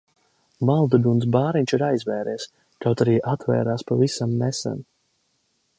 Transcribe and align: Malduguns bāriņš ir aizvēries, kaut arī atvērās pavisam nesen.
Malduguns 0.69 1.27
bāriņš 1.35 1.75
ir 1.77 1.83
aizvēries, 1.89 2.47
kaut 2.85 3.05
arī 3.05 3.17
atvērās 3.35 3.87
pavisam 3.91 4.37
nesen. 4.45 4.85